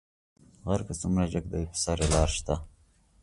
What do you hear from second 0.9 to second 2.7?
څومره جګ دى، پۀ سر يې لار شته.